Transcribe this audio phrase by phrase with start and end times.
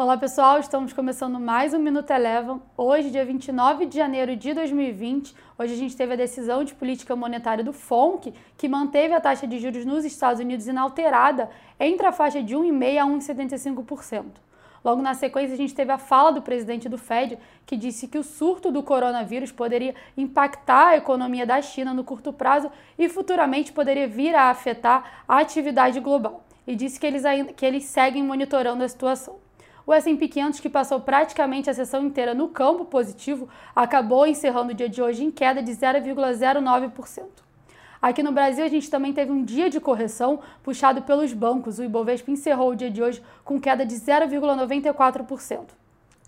[0.00, 2.62] Olá pessoal, estamos começando mais um Minuto Eleven.
[2.76, 7.16] Hoje, dia 29 de janeiro de 2020, hoje a gente teve a decisão de política
[7.16, 11.50] monetária do FONC, que manteve a taxa de juros nos Estados Unidos inalterada
[11.80, 14.24] entre a faixa de 1,5% a 1,75%.
[14.84, 17.36] Logo na sequência, a gente teve a fala do presidente do Fed,
[17.66, 22.32] que disse que o surto do coronavírus poderia impactar a economia da China no curto
[22.32, 26.44] prazo e futuramente poderia vir a afetar a atividade global.
[26.64, 27.24] E disse que eles,
[27.56, 29.47] que eles seguem monitorando a situação.
[29.88, 34.74] O S&P 500, que passou praticamente a sessão inteira no campo positivo, acabou encerrando o
[34.74, 37.24] dia de hoje em queda de 0,09%.
[38.02, 41.78] Aqui no Brasil, a gente também teve um dia de correção puxado pelos bancos.
[41.78, 45.68] O Ibovespa encerrou o dia de hoje com queda de 0,94%.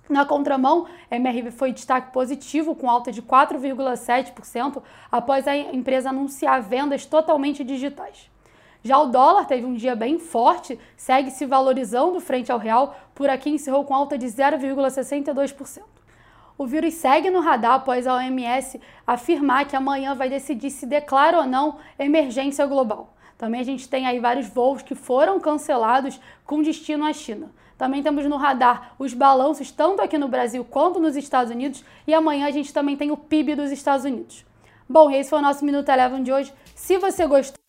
[0.09, 4.83] Na contramão, MRV foi destaque positivo, com alta de 4,7%
[5.13, 8.31] após a empresa anunciar vendas totalmente digitais.
[8.83, 13.29] Já o dólar teve um dia bem forte, segue se valorizando frente ao real, por
[13.29, 15.83] aqui encerrou com alta de 0,62%.
[16.57, 21.39] O vírus segue no radar após a OMS afirmar que amanhã vai decidir se declara
[21.39, 23.15] ou não emergência global.
[23.37, 27.51] Também a gente tem aí vários voos que foram cancelados com destino à China.
[27.79, 32.13] Também temos no radar os balanços tanto aqui no Brasil quanto nos Estados Unidos e
[32.13, 34.45] amanhã a gente também tem o PIB dos Estados Unidos.
[34.87, 36.53] Bom, esse foi o nosso Minuto Eleven de hoje.
[36.75, 37.60] Se você gostou,